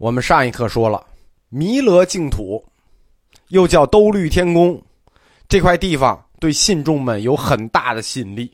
[0.00, 1.06] 我们上一课说了，
[1.50, 2.64] 弥勒净土，
[3.48, 4.82] 又叫兜率天宫，
[5.46, 8.50] 这块地方对信众们有很大的吸引力。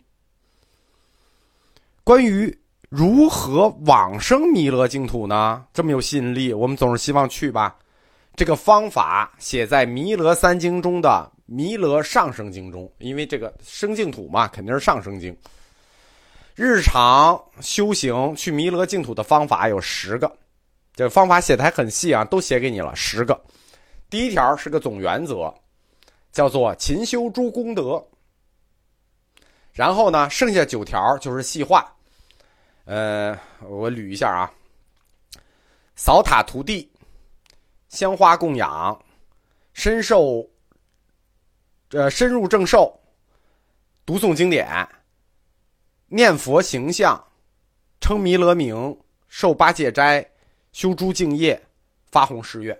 [2.03, 2.53] 关于
[2.89, 5.65] 如何往生弥勒净土呢？
[5.73, 7.77] 这么有吸引力，我们总是希望去吧。
[8.35, 15.35] 这个方法写在《弥勒三经》中的《弥勒上生经》中，因为这个生净土嘛，肯定是上生经。
[16.57, 20.37] 日常修行去弥勒净土的方法有十个，
[20.97, 23.39] 这方法写的还很细啊，都写给你了十个。
[24.09, 25.55] 第一条是个总原则，
[26.33, 28.03] 叫做勤修诸功德。
[29.75, 31.95] 然后呢，剩下九条就是细化。
[32.87, 33.39] 呃，
[33.69, 34.51] 我捋一下啊：
[35.97, 36.91] 扫塔涂地、
[37.91, 38.99] 香花供养、
[39.75, 40.49] 深受
[41.91, 42.99] 呃深入正受、
[44.07, 44.89] 读诵经典、
[46.07, 47.23] 念佛形象、
[48.01, 50.27] 称弥勒名、受八戒斋、
[50.77, 51.59] 修诸敬业、
[52.11, 52.79] 发宏誓愿。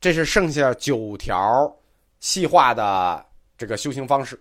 [0.00, 1.72] 这是剩下九条
[2.18, 3.24] 细化的
[3.56, 4.36] 这个修行方式。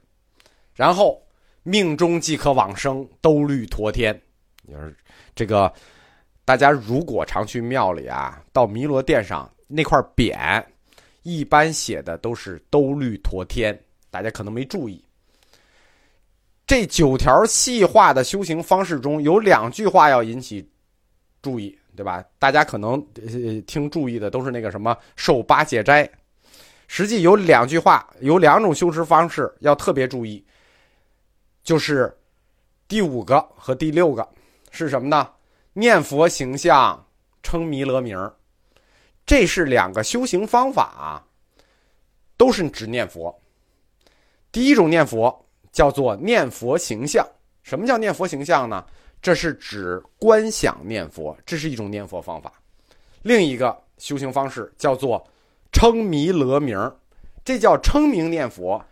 [0.73, 1.21] 然后
[1.61, 4.19] 命中即可往生，兜率陀天。
[4.67, 4.97] 就是
[5.35, 5.71] 这个，
[6.43, 10.65] 大家如果常去庙里啊，到弥罗殿上那块匾，
[11.21, 15.05] 一般写的都是兜率陀天，大家可能没注意。
[16.65, 20.67] 这九条细化的修行方式中有两句话要引起
[21.43, 22.23] 注意，对吧？
[22.39, 26.09] 大家可能呃听注意的都是那个什么受八戒斋，
[26.87, 30.45] 实际有两句话，有两种修持方式要特别注意，
[31.63, 32.15] 就是
[32.87, 34.27] 第五个和第六个。
[34.71, 35.29] 是什么呢？
[35.73, 37.05] 念佛形象，
[37.43, 38.31] 称弥勒名
[39.25, 41.23] 这是两个修行方法啊，
[42.37, 43.37] 都是指念佛。
[44.51, 47.25] 第一种念佛叫做念佛形象。
[47.63, 48.85] 什么叫念佛形象呢？
[49.21, 52.51] 这是指观想念佛，这是一种念佛方法。
[53.21, 55.25] 另一个修行方式叫做
[55.71, 56.91] 称弥勒名
[57.45, 58.83] 这叫称名念佛，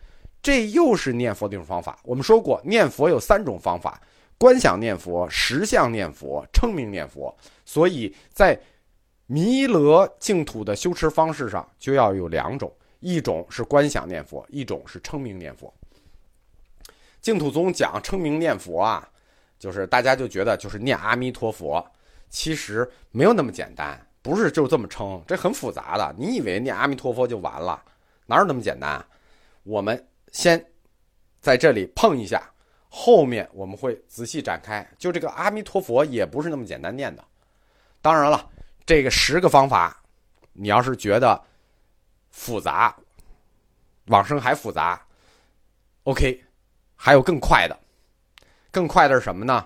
[0.42, 2.00] 这又是念佛的一种方法。
[2.04, 4.02] 我们说过，念佛有三种方法。
[4.38, 7.36] 观想念佛、实相念佛、称名念佛，
[7.66, 8.58] 所以在
[9.26, 15.74] 弥勒净土的修持方式上就要有两种：一种是观想念佛，一种是称名念佛。
[17.20, 19.06] 净土宗讲称名念佛啊，
[19.60, 21.86] 就是大家就觉得就是念阿弥陀佛，
[22.30, 26.16] 其实没有那么简单，不是就这么称，这很复杂的。
[26.18, 27.84] 你以为念阿弥陀佛就完了？
[28.26, 29.06] 哪有那么简单？
[29.64, 30.66] 我们先
[31.42, 32.50] 在这里碰一下。
[32.92, 37.24] 后面我们会仔细展开，就这个阿弥陀佛也不是那么简单念的。
[38.02, 38.50] 当然了，
[38.84, 40.02] 这个十个方法，
[40.54, 41.40] 你要是觉得
[42.32, 42.98] 复杂，
[44.08, 45.00] 往生还复杂
[46.06, 46.44] ，OK，
[46.96, 47.80] 还有更快的，
[48.72, 49.66] 更快的是什么呢？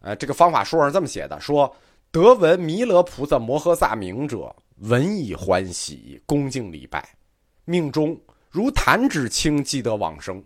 [0.00, 1.74] 呃，这个方法书上这么写的：说
[2.12, 7.08] 得闻弥勒菩萨摩诃萨名者，闻以欢喜，恭敬礼拜，
[7.64, 8.18] 命中
[8.50, 10.42] 如弹指轻，即得往生。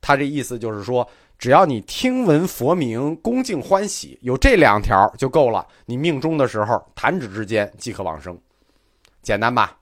[0.00, 1.08] 他这意思就是说，
[1.38, 5.64] 只要你听闻佛名，恭敬欢喜，有这两条就够了。
[5.86, 8.36] 你命中的时候，弹指之间即可往生，
[9.22, 9.78] 简单吧？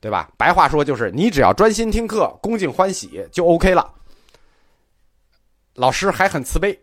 [0.00, 0.30] 对吧？
[0.36, 3.94] 白话说就是，你只要专心听课，恭敬欢喜就 OK 了。
[5.74, 6.76] 老师还很慈悲，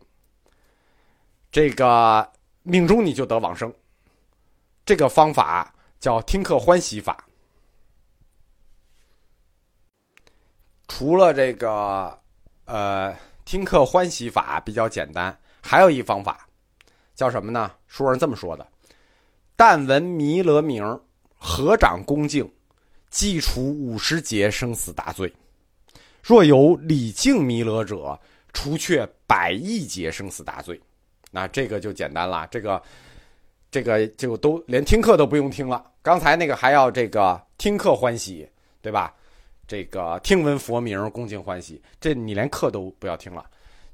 [1.51, 2.31] 这个
[2.63, 3.73] 命中你就得往生。
[4.85, 7.25] 这个方法叫听课欢喜法。
[10.87, 12.17] 除了这个。
[12.69, 16.45] 呃，听课欢喜法比较简单，还有一方法，
[17.15, 17.71] 叫什么呢？
[17.87, 18.67] 书上这么说的：
[19.55, 20.83] 但闻弥勒名，
[21.37, 22.51] 合掌恭敬，
[23.17, 25.27] 即除五十劫生死大罪；
[26.21, 28.15] 若有礼敬弥勒者，
[28.53, 30.79] 除却百亿劫生死大罪。
[31.31, 32.79] 那这个就简单了，这个
[33.71, 35.83] 这个就都连听课都不用听了。
[36.03, 38.47] 刚才那个还要这个听课欢喜，
[38.83, 39.11] 对吧？
[39.67, 43.43] 这个听闻佛名，恭敬欢喜，这你连课都不要听了，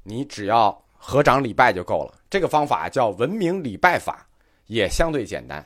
[0.02, 2.12] 你只要合掌礼拜就够了。
[2.28, 4.26] 这个方法叫文明礼拜法，
[4.66, 5.64] 也相对简单。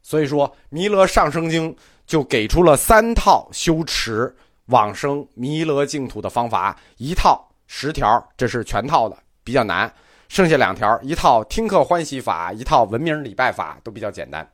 [0.00, 1.74] 所以说，《弥勒上生经》
[2.10, 4.34] 就给出了三套修持
[4.66, 9.88] 往生弥勒净土的方法，一套十条，这是全套的，比较难。
[10.28, 14.44] 剩下两条，一套听课欢喜法，一套文明礼拜法，都比较简单。《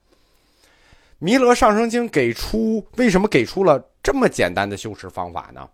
[1.18, 5.66] 弥勒上生经》给出为什么给出了这么简单的修持方法呢？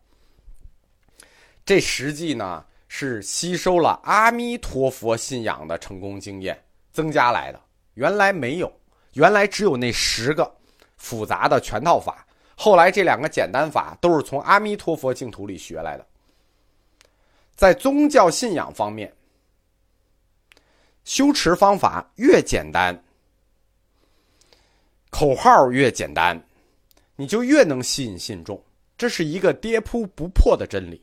[1.66, 6.56] 这实际呢是吸收了阿弥陀佛信仰的成功经验
[6.92, 7.60] 增加来的。
[7.94, 8.72] 原来没有，
[9.14, 10.48] 原来只有那十个
[11.02, 12.24] 复杂的全套法。
[12.54, 16.06] 后来这两个简单法都是从阿弥陀佛净土里学来的。
[17.56, 19.12] 在宗教信仰方面，
[21.04, 22.96] 修持方法越简单，
[25.10, 26.40] 口号越简单，
[27.16, 28.62] 你就越能吸引信众。
[28.96, 31.02] 这是一个跌扑不破的真理。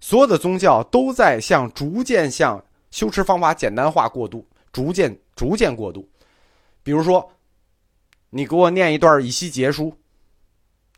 [0.00, 6.06] 所有的宗教都在向逐渐向修持方法简单化过渡，逐渐逐渐过渡。
[6.82, 7.30] 比如说，
[8.36, 9.96] 你给我念一段以西结书，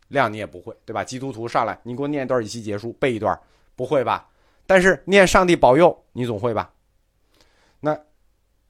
[0.09, 1.05] 量你也不会，对吧？
[1.05, 3.41] 基督徒上来，你给我念一段以西结书，背一段，
[3.77, 4.29] 不会吧？
[4.67, 6.69] 但是念上帝保佑，你总会吧？
[7.79, 7.97] 那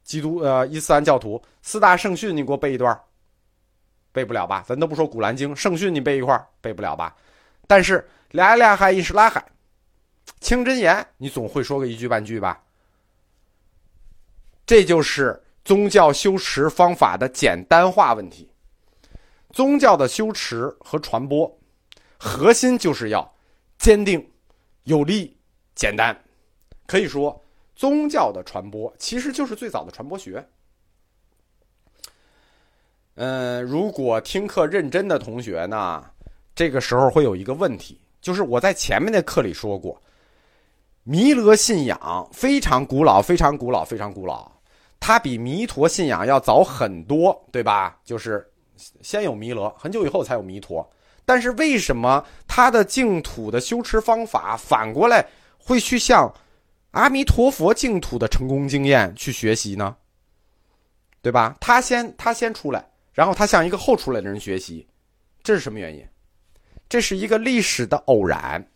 [0.04, 3.00] 基督呃伊斯兰教徒四大圣训，你给我背一段，
[4.12, 4.62] 背不了吧？
[4.68, 7.16] 咱都不说古兰经，圣训你背一块背不了吧？
[7.66, 9.42] 但是俩俩海一时拉海，
[10.40, 12.62] 清真言你总会说个一句半句吧？
[14.66, 18.46] 这就是宗教修持方法的简单化问题。
[19.50, 21.58] 宗教的修持和传播，
[22.18, 23.34] 核心就是要
[23.78, 24.24] 坚定、
[24.84, 25.36] 有力。
[25.74, 26.16] 简单，
[26.86, 27.40] 可以说，
[27.76, 30.44] 宗教的传播其实就是最早的传播学。
[33.14, 36.04] 嗯，如果听课认真的同学呢，
[36.54, 40.02] 这个时候会有一个问题，就是我在前面的课里说过，
[41.04, 44.50] 弥勒信仰非常古老，非常古老，非常古老，
[44.98, 47.98] 它比弥陀信仰要早很多，对吧？
[48.04, 48.44] 就是
[49.02, 50.88] 先有弥勒，很久以后才有弥陀。
[51.24, 55.26] 但是为什么他的净土的修持方法反过来？
[55.58, 56.34] 会去向
[56.92, 59.94] 阿弥陀佛净土的成功经验去学习呢，
[61.20, 61.54] 对吧？
[61.60, 64.88] 他先他先出来，然后他向一个后出来的人学习，
[65.42, 66.06] 这是什么原因？
[66.88, 68.66] 这是一个历史的偶然。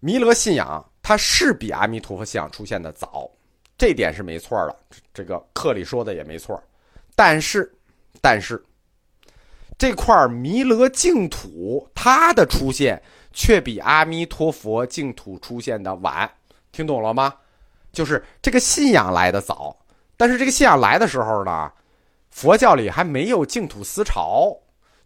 [0.00, 3.30] 弥勒信仰它是比阿弥陀佛信仰出现的早，
[3.78, 4.76] 这点是没错的，
[5.14, 6.62] 这个课里说的也没错。
[7.24, 7.72] 但是，
[8.20, 8.60] 但是
[9.78, 13.00] 这块弥勒净土它的出现。
[13.34, 16.30] 却比阿弥陀佛净土出现的晚，
[16.70, 17.34] 听懂了吗？
[17.90, 19.74] 就是这个信仰来的早，
[20.18, 21.72] 但是这个信仰来的时候呢，
[22.30, 24.54] 佛教里还没有净土思潮，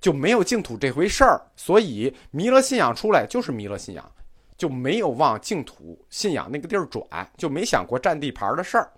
[0.00, 4.04] 就没有净土这回事儿，所以弥勒信仰出来就是弥勒信仰，
[4.58, 8.90] 就没有往净土信仰那个地儿转，就没想过占地盘的事儿。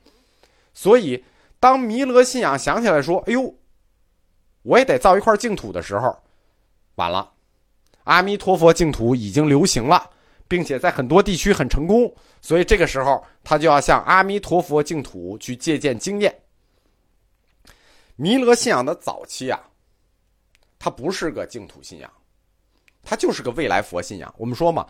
[0.73, 1.23] 所以
[1.60, 3.55] 当弥勒信仰想起来说：“哎呦，
[4.62, 6.16] 我也得造一块净土”的时候，
[6.96, 7.32] 晚了。
[8.05, 10.08] 阿弥陀佛净土已经流行了，
[10.46, 12.10] 并且在很多地区很成功，
[12.40, 16.34] 所以这个时候他就要向阿弥陀佛净土去借鉴经验。
[18.16, 19.60] 弥勒信仰的早期啊，
[20.78, 22.10] 它不是个净土信仰，
[23.02, 24.34] 它就是个未来佛信仰。
[24.38, 24.87] 我们说嘛，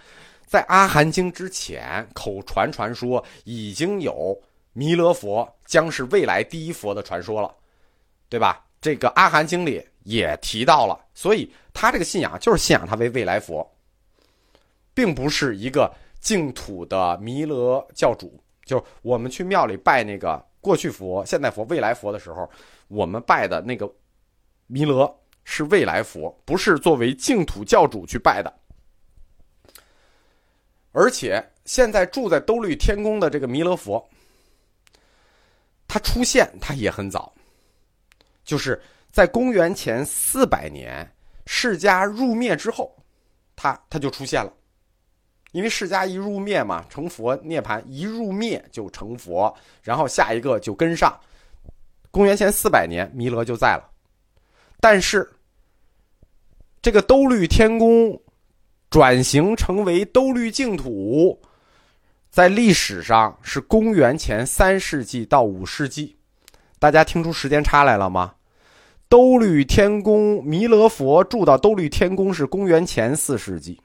[0.46, 4.40] 在阿含经之前，口传传说已经有
[4.78, 7.52] 弥勒佛将是未来第一佛的传说了，
[8.28, 8.64] 对吧？
[8.80, 9.84] 这个阿含经里。
[10.04, 13.70] 也提到了，所以他这个信仰就是信仰他为未来佛，
[14.94, 18.42] 并不是一个净土的弥勒教主。
[18.64, 22.48] 就我们去庙里拜那个过去佛、现代佛、未来佛的时候，
[22.86, 23.86] 我们拜的那个
[24.66, 25.14] 弥勒
[25.44, 28.50] 是未来佛，不是作为净土教主去拜的。
[30.92, 34.08] 而且现在住在兜率天宫的这个弥勒佛，
[35.88, 37.32] 他出现他也很早，
[38.44, 38.81] 就是。
[39.11, 41.11] 在公元前四百年，
[41.46, 42.94] 释迦入灭之后，
[43.56, 44.52] 他他就出现了，
[45.50, 49.52] 因为释迦一入灭嘛，成佛涅盘一入灭就成佛，
[49.82, 51.18] 然后下一个就跟上。
[52.11, 53.90] 公元前四百年，弥勒就在了，
[54.78, 55.28] 但是
[56.83, 58.16] 这个兜率天宫
[58.90, 61.40] 转型成为兜率净土，
[62.38, 66.16] 在历史上是公元前三世纪到五世纪，
[66.78, 68.33] 大家听出时间差来了吗？
[69.09, 73.83] 兜率天宫弥勒佛住到兜率天宫是公元前四世纪，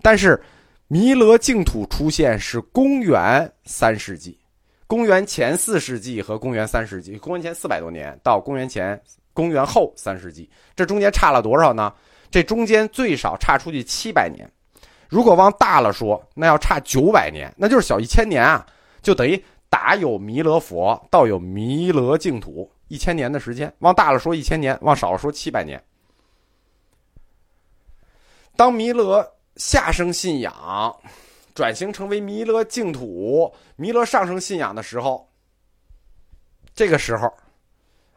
[0.00, 0.42] 但是
[0.88, 4.38] 弥勒净土出现是公元三世纪，
[4.86, 8.98] 公元前四世纪和公元三世纪，公元前四百多年到公元前
[9.34, 11.92] 公元后三世纪，这中间差了多少呢？
[12.30, 14.50] 这中间最少差出去七百年，
[15.10, 18.64] 如果往大了说，那要差九百年，那就是小一千年啊，
[19.02, 22.70] 就等于打有弥勒佛，到有弥勒净土。
[22.86, 25.82] 一千年的时间，往大了说一千年，往少了说七百年。
[28.56, 30.96] 当弥勒下生信仰
[31.54, 35.28] 转型成为弥勒净土、弥勒上生信仰的时候，
[36.74, 37.32] 这个时候，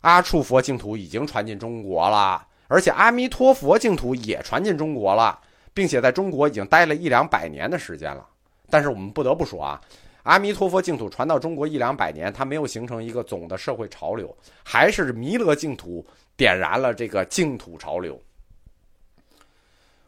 [0.02, 5.40] 阿处佛净土已经传进中国了，而且阿弥陀佛净土也传进中国了，
[5.74, 8.27] 并且在中国已经待了一两百年的时间了。
[8.70, 9.82] 但是我们不得不说啊。
[10.24, 16.06] 阿弥陀佛净土传到中国一两百年，它没有形成一个总的社会潮流，还是弥勒净土
[16.38, 18.18] 点燃了这个净土潮流。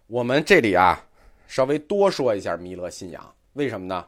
[0.08, 1.04] 我们这里啊，
[1.48, 4.06] 稍微多说一下弥勒信仰，为什么呢？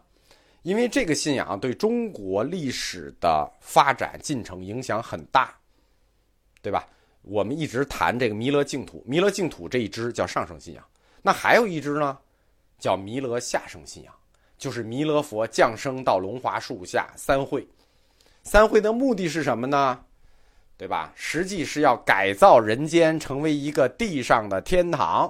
[0.62, 5.54] 因为这个信仰对中国历史的发展进程影响很大，
[6.62, 6.88] 对吧？
[7.22, 10.84] 我们一直谈这个弥勒净土，弥勒净土这一支叫上圣信仰，
[11.28, 12.18] 那还有一支呢，
[12.80, 14.14] 叫弥勒下生信仰，
[14.58, 17.68] 就是弥勒佛降生到龙华树下三会，
[18.44, 20.00] 三会的目的是什么呢？
[20.78, 21.12] 对吧？
[21.16, 25.30] 实际是要改造人间，成为一个地上的天堂。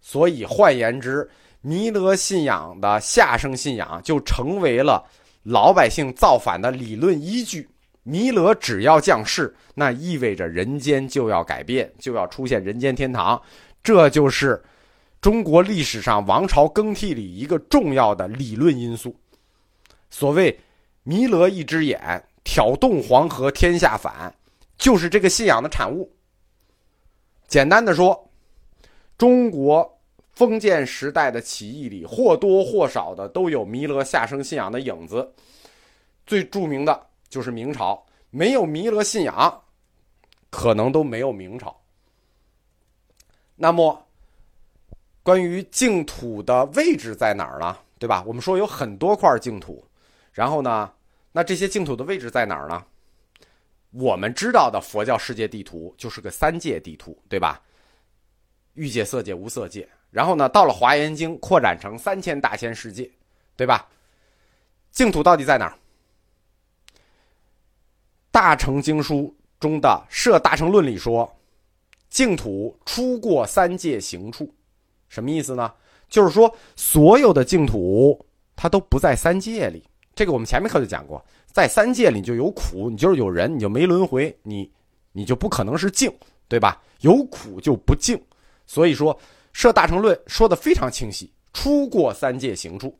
[0.00, 1.28] 所以换言之，
[1.60, 5.06] 弥勒信仰的下生信仰就成为了
[5.42, 7.68] 老百姓造反的理论依据。
[8.02, 13.38] 弥勒只要降世，那意味着人间就要改变，就要出现人间天堂。
[13.82, 14.62] 这就是
[15.22, 19.16] 中国历史上王朝更替里一个重要的理论因素。
[20.10, 20.58] 所谓
[21.04, 24.34] “弥勒一只眼，挑动黄河天下反”。
[24.76, 26.12] 就是这个信仰的产物。
[27.46, 28.28] 简单的说，
[29.16, 29.88] 中国
[30.32, 35.32] 封建时代的起义里或多或少的都有弥勒下生信仰的影子。
[36.26, 39.62] 最著名的就是明朝，没有弥勒信仰，
[40.50, 41.80] 可能都没有明朝。
[43.54, 44.04] 那么，
[45.22, 47.76] 关于净土的位置在哪儿呢？
[47.98, 48.24] 对吧？
[48.26, 49.84] 我们说有很多块净土，
[50.32, 50.92] 然后呢，
[51.30, 52.84] 那这些净土的位置在哪儿呢？
[53.90, 57.62] 我们知道的佛教世界地图就是个三界地图，对吧？
[58.74, 59.88] 欲界、色界、无色界。
[60.10, 63.10] 然后呢，到了《华严经》扩展成三千大千世界，
[63.54, 63.86] 对吧？
[64.90, 65.70] 净土到底在哪儿？
[68.30, 71.30] 《大乘经书》中的《摄大乘论》里说，
[72.08, 74.52] 净土出过三界行处，
[75.12, 75.70] 什么意思呢？
[76.08, 78.18] 就是说，所有的净土
[78.56, 79.84] 它都不在三界里。
[80.14, 81.22] 这个我们前面课就讲过。
[81.52, 84.70] 在三界里就有苦，你就是有人，你就没轮回，你
[85.12, 86.10] 你就不可能是净，
[86.48, 86.80] 对吧？
[87.00, 88.18] 有苦就不净，
[88.66, 89.14] 所以说
[89.52, 92.98] 《设大乘论》说的非常清晰，出过三界行处。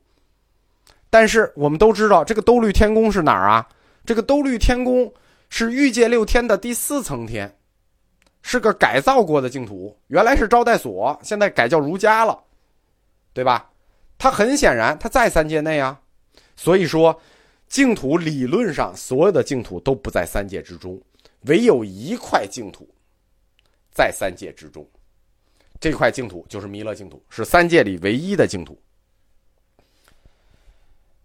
[1.09, 3.67] 但是我们都知道，这个兜率天宫是哪儿啊？
[4.05, 5.11] 这个兜率天宫
[5.49, 7.57] 是欲界六天的第四层天，
[8.43, 12.39] 是个改造过的净土，原来是招待所，现在改叫儒家了，
[13.33, 13.71] 对吧？
[14.19, 15.99] 它很显然，它在三界内啊，
[16.55, 17.19] 所以说。
[17.69, 21.01] 净土理论上，所有的净土都不在三界之中，
[21.47, 22.87] 唯有一块净土
[23.89, 24.87] 在三界之中。
[25.79, 28.79] 这块净土就是弥勒净土，是三界里唯一的净土。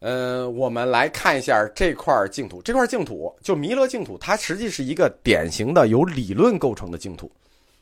[0.01, 2.63] 嗯，我们来看一下这块净土。
[2.63, 7.31] 这块净土就弥勒净土，它实际是一个典型的由理论构成的净土。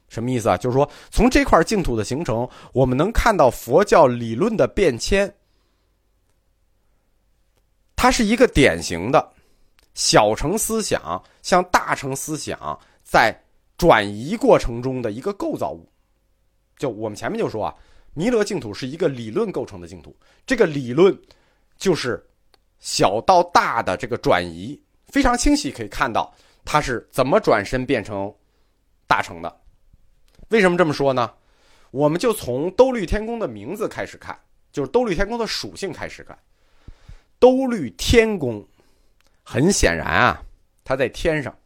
[0.08, 0.56] 什么意思啊？
[0.56, 5.32] 就是说，从这块净土的形成，我们能看到佛教理论的变迁。
[7.96, 9.32] 它是一个典型的
[9.94, 13.36] 小乘思想向大乘思想在
[13.76, 15.86] 转移过程中的一个构造物。
[16.78, 17.74] 就我们前面就说啊，
[18.14, 20.14] 弥勒净土是一个理论构成的净土，
[20.46, 21.18] 这个理论
[21.76, 22.24] 就是
[22.78, 28.34] 小到大的这个转移，非常清晰可以看到它是怎么转身变成
[29.06, 29.60] 大乘的。
[30.48, 31.32] 为什么这么说呢？
[31.90, 34.38] 我们就从兜率天宫的名字开始看，
[34.70, 36.36] 就是兜率天宫的属性开始看。
[37.38, 38.66] 兜率天宫，
[39.42, 40.42] 很显然啊，
[40.84, 41.56] 它在天上。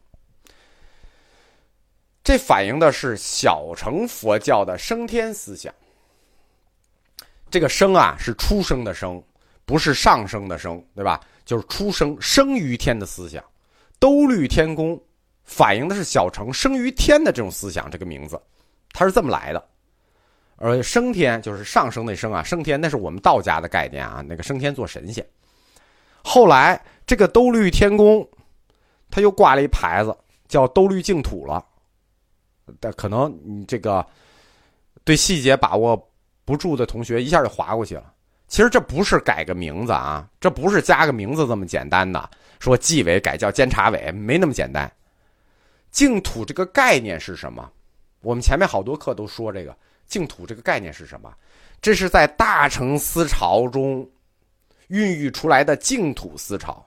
[2.23, 5.73] 这反映的是小乘佛教的升天思想。
[7.49, 9.21] 这个“升”啊，是出生的“生”，
[9.65, 11.19] 不是上升的“升”，对吧？
[11.45, 13.43] 就是出生生于天的思想。
[13.99, 15.01] 兜率天宫
[15.43, 17.89] 反映的是小乘生于天的这种思想。
[17.89, 18.41] 这个名字，
[18.91, 19.63] 它是这么来的。
[20.57, 25.25] 而升天就是上升那“升”啊，升天那是我们道家的概念啊，那个升天做神仙。
[26.23, 28.27] 后来，这个兜率天宫，
[29.09, 30.15] 他又挂了一牌子，
[30.47, 31.65] 叫兜率净土了。
[32.79, 34.05] 但可能你这个
[35.03, 36.09] 对细节把握
[36.45, 38.10] 不住的同学，一下就划过去了。
[38.51, 42.29] 其实这不是改个名字啊，这不是加个名字这么简单的。
[42.59, 44.91] 说纪委改叫监察委，没那么简单。
[45.89, 47.71] 净土这个概念是什么？
[48.19, 49.73] 我们前面好多课都说这个
[50.05, 51.33] 净土这个概念是什么？
[51.81, 54.05] 这是在大乘思潮中。
[54.89, 56.85] 孕育出来的净土思潮，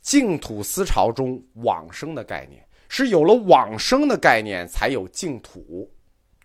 [0.00, 5.88] 净土思潮中往生的概念是有了往生的概念才有净土，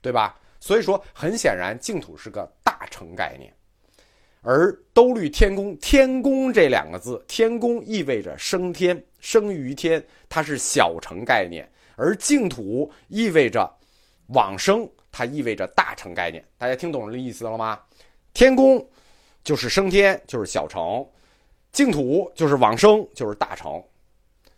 [0.04, 0.38] 对吧？
[0.60, 3.52] 所以说，很显然净土是个大乘概念，
[4.42, 11.64] 而兜率天宫“天宫”这两个字，“天宫”意味着升天，生于天，它是小乘概念；
[11.96, 13.72] 而净土意味着
[14.28, 16.44] 往生，它意味着大乘概念。
[16.58, 17.80] 大家听懂这意思了吗？
[18.34, 18.86] 天宫。
[19.44, 21.04] 就是升天，就是小乘；
[21.72, 23.84] 净土就是往生，就是大乘。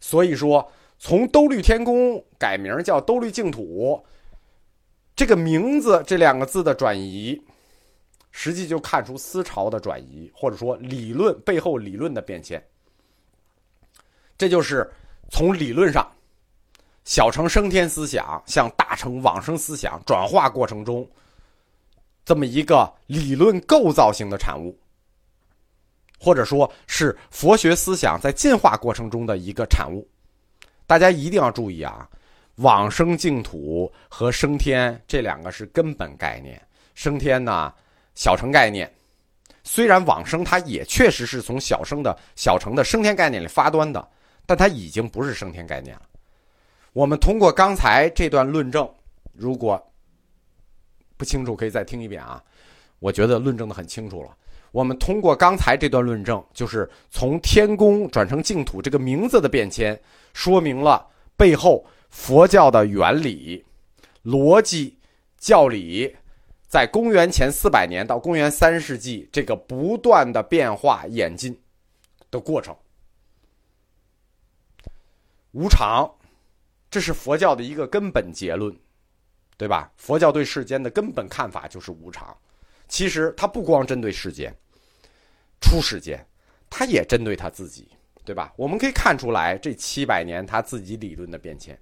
[0.02, 4.04] 所以说，从兜率天宫改名叫兜率净土，
[5.16, 7.42] 这个名字这两个字的转移，
[8.34, 12.62] 实际就看出思潮的转移，或者说理论背后理论的变迁。
[14.38, 14.92] 这就是
[15.32, 16.06] 从理论上
[17.06, 21.08] 小乘升天思想向大乘往生思想转化过程中，
[22.26, 24.78] 这么一个理论构造性的产物，
[26.20, 30.06] 或者说是佛学思想在进化过程中的一个产物。
[30.88, 32.10] 大家一定要注意啊！
[32.58, 36.62] 往生净土和升天这两个是根本概念。
[36.94, 37.74] 升天呢，
[38.16, 38.92] 小乘概念。
[39.64, 44.08] 虽然往生它也确实是从小生的小乘的升天概念里发端的，
[44.46, 46.02] 但它已经不是升天概念了。
[46.92, 48.90] 我们通过刚才这段论证，
[49.34, 49.82] 如果
[51.18, 52.44] 不清楚可以再听一遍啊。
[53.00, 54.36] 我觉得论证的很清楚了。
[54.72, 60.00] 我们通过刚才这段论证，就是从天宫转成净土这个名字的变迁，
[60.34, 61.86] 说明了背后。
[62.16, 63.66] 佛教的原理、
[64.24, 64.96] 逻辑、
[65.40, 66.16] 教理，
[66.74, 71.56] 在公元前四百年到公元三世纪这个不断的变化演进
[72.32, 72.76] 的过程，
[75.52, 76.12] 无常，
[76.90, 78.76] 这是佛教的一个根本结论，
[79.56, 79.94] 对吧？
[79.98, 82.36] 佛教对世间的根本看法就是无常。
[82.88, 84.52] 其实它不光针对世间、
[85.62, 86.26] 出世间，
[86.72, 87.88] 它也针对他自己，
[88.26, 88.52] 对吧？
[88.58, 91.80] 我们可以看出来，这七百年他自己理论的变迁。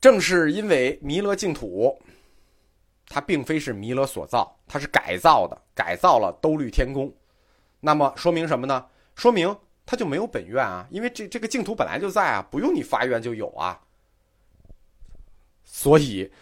[0.00, 1.96] 正是因为弥勒净土，
[3.14, 7.12] 它并非是弥勒所造，它是改造的，改造了兜率天宫。
[7.78, 8.86] 那么说明什么呢？
[9.14, 9.54] 说明
[9.84, 13.78] 它就没有本愿啊，因为这这个净土本来就在啊，不用你发愿就有啊，
[15.62, 16.32] 所以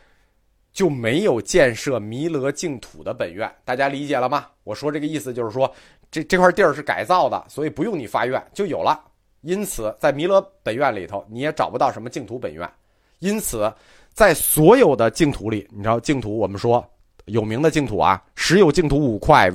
[0.72, 3.52] 就没有建设弥勒净土的本愿。
[3.64, 4.46] 大家理解了吗？
[4.62, 5.74] 我说这个意思就是说，
[6.08, 9.04] 这这块地儿是改造的，所以不用你发愿就有了。
[9.40, 12.70] 因此，在弥勒本愿里头，你也找不到什么净土本愿。
[13.18, 13.70] 因此，
[14.12, 16.84] 在所有的净土里，你知道净土，我们说
[17.26, 19.50] 有名的净土啊，十有净土五块，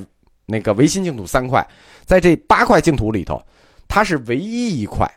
[0.46, 1.66] 那个唯心净土三块，
[2.06, 3.40] 在这八块净土里头，
[3.88, 5.08] 它是唯一一块，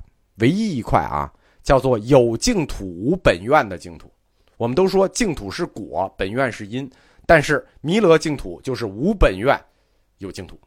[0.41, 4.11] 唯一一块啊，叫做有净土无本愿的净土。
[4.59, 6.91] 我们都说净土是果，本愿是因，
[7.25, 9.59] 但是弥勒净土就是无本愿，
[10.19, 10.59] 有净土，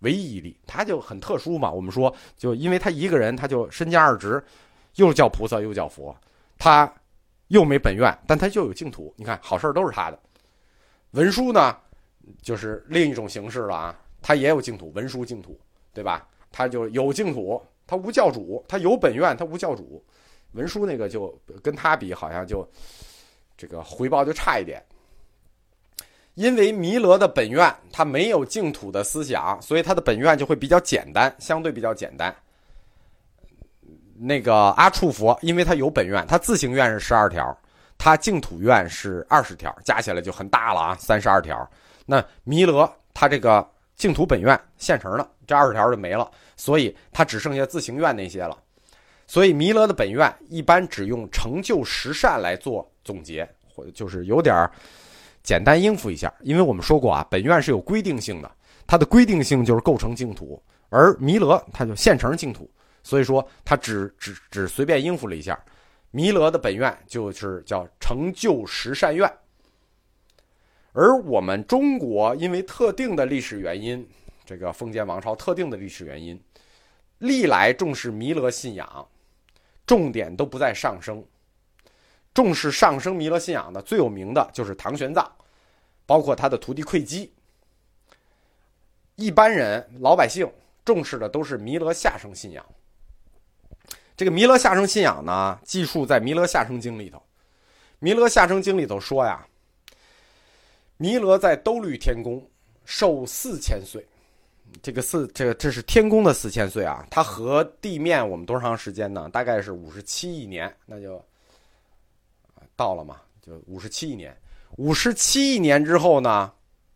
[0.00, 1.70] 唯一一例，他就很特殊嘛。
[1.70, 4.42] 我们说，就因为他一个人，他就身兼二职，
[4.96, 6.16] 又叫菩萨又叫佛，
[6.58, 6.92] 他。
[7.48, 9.14] 又没本愿，但他就有净土。
[9.16, 10.18] 你看，好事都是他的。
[11.12, 11.76] 文殊呢，
[12.42, 13.98] 就是另一种形式了啊。
[14.22, 15.58] 他也有净土，文殊净土，
[15.92, 16.26] 对吧？
[16.50, 20.04] 他就有净土，他无教主，他有本愿，他无教主。
[20.52, 22.68] 文殊那个就跟他比，好像就
[23.56, 24.82] 这个回报就差一点。
[26.34, 32.34] 因为弥勒的本愿他没有净土的思想，所以他的本愿就会比较简单，相对比较简单。
[34.18, 37.56] 那个阿处佛，因为他有本愿，他自行愿是十二条，
[37.98, 41.68] 他净土愿是二十条，加起来就很大了啊，三十二条。
[42.04, 48.56] 那弥勒他这个净土本愿现成的，这二十条就没了，所以他只剩下自行愿那些了。
[49.26, 54.70] 所以弥勒的本愿一般只用成就十善来做总结，或者就是有点
[55.42, 56.32] 简单应付一下。
[56.42, 58.50] 因为我们说过啊，本愿是有规定性的，
[58.86, 62.70] 它的规定性就是构成净土，而弥勒他就现成净土。
[63.06, 65.56] 所以说，他只只只随便应付了一下，
[66.10, 69.32] 弥勒的本愿就是叫成就十善愿。
[70.92, 74.04] 而我们中国因为特定的历史原因，
[74.44, 76.42] 这个封建王朝特定的历史原因，
[77.18, 79.08] 历来重视弥勒信仰，
[79.86, 81.24] 重点都不在上升。
[82.34, 85.24] 重视上升弥勒信仰的最有名的就是唐玄奘，
[86.06, 87.32] 包括他的徒弟慧基。
[89.14, 90.50] 一般人老百姓
[90.84, 92.66] 重视的都是弥勒下生信仰。
[94.16, 97.18] 这个弥勒下生信仰呢，记述在《弥勒下生经》里头。
[97.98, 99.46] 《弥勒下生经》里头说呀，
[100.96, 102.42] 弥勒在兜率天宫
[102.86, 104.06] 寿四千岁，
[104.80, 107.06] 这个四，这个这是天宫的四千岁啊。
[107.10, 109.28] 它和地面我们多长时间呢？
[109.28, 111.22] 大概是五十七亿年，那就
[112.74, 114.34] 到了嘛，就五十七亿年。
[114.78, 116.50] 五十七亿年之后呢，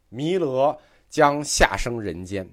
[0.08, 0.74] 弥勒
[1.10, 2.48] 将下生人间。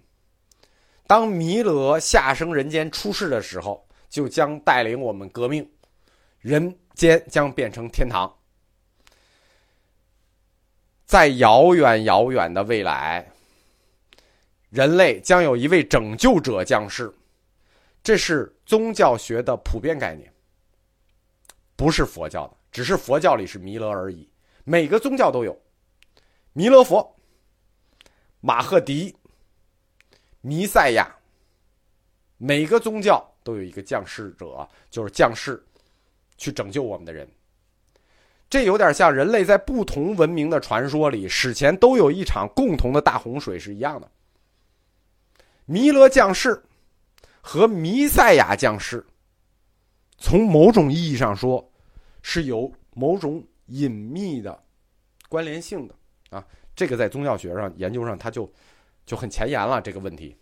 [1.05, 3.86] 当弥勒下生人间出世的时候。
[4.17, 5.71] 就将带领我们革命，
[6.39, 8.35] 人间将变成天堂。
[11.05, 13.31] 在遥远遥远的未来，
[14.71, 17.13] 人类将有一位拯救者降世，
[18.01, 20.33] 这是宗教学的普遍概念，
[21.75, 24.27] 不是佛教的，只是佛教里是弥勒而已。
[24.63, 25.55] 每个宗教都有
[26.53, 27.15] 弥勒佛、
[28.41, 29.15] 马赫迪、
[30.41, 31.17] 弥赛亚，
[32.37, 33.31] 每个宗教。
[33.47, 35.63] 都有一个降世者，就是降世，
[36.37, 37.25] 去拯救我们的人。
[38.49, 44.11] 这有点像人类在不同文明的传说里史前都有一场共同的大洪水是一样的。
[45.63, 46.61] 弥勒降世
[47.39, 49.05] 和弥赛亚降世，
[50.17, 51.71] 从某种意义上说，
[52.21, 54.61] 是有某种隐秘的
[55.29, 55.95] 关联性的
[56.31, 56.45] 啊。
[56.75, 58.51] 这个在宗教学上研究上，它就
[59.05, 60.35] 就很前沿了这个问题。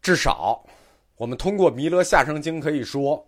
[0.00, 0.64] 至少，
[1.16, 3.26] 我们通过《弥勒下生经》可以说。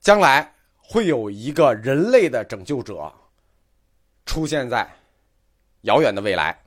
[0.00, 3.10] 将来会有一个人类的拯救者
[4.26, 4.86] 出现在
[5.82, 6.63] 遥远的未来。